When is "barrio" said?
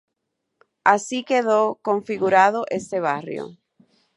2.99-3.59